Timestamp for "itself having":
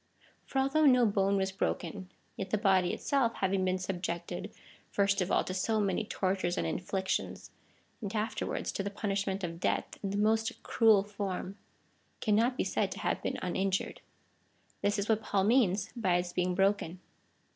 2.91-3.63